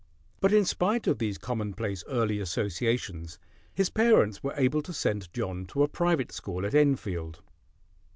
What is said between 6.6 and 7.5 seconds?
at Enfield.